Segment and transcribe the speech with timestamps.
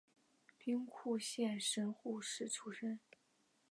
[0.57, 2.99] 兵库县神户市出身。